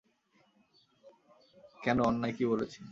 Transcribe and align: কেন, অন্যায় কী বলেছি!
কেন, 1.81 1.97
অন্যায় 2.01 2.33
কী 2.37 2.43
বলেছি! 2.45 2.79